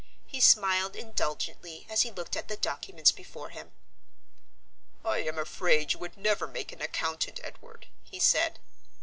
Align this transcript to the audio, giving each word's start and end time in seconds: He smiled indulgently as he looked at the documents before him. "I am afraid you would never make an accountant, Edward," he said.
He 0.25 0.39
smiled 0.41 0.95
indulgently 0.95 1.85
as 1.87 2.01
he 2.01 2.09
looked 2.09 2.35
at 2.35 2.47
the 2.47 2.57
documents 2.57 3.11
before 3.11 3.49
him. 3.49 3.71
"I 5.05 5.19
am 5.19 5.37
afraid 5.37 5.93
you 5.93 5.99
would 5.99 6.17
never 6.17 6.47
make 6.47 6.71
an 6.71 6.81
accountant, 6.81 7.39
Edward," 7.43 7.85
he 8.01 8.19
said. 8.19 8.57